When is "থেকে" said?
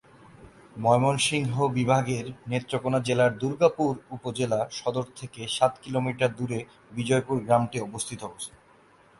5.19-5.41